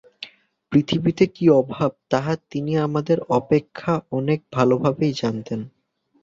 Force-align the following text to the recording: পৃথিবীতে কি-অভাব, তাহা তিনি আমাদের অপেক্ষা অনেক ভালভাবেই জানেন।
পৃথিবীতে 0.71 1.23
কি-অভাব, 1.27 1.91
তাহা 2.09 2.33
তিনি 2.51 2.71
আমাদের 2.77 3.17
অপেক্ষা 3.31 3.93
অনেক 4.11 4.39
ভালভাবেই 4.53 5.13
জানেন। 5.13 5.61